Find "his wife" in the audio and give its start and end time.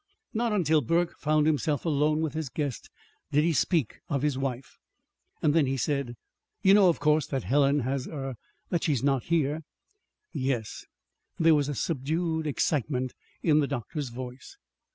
4.23-4.79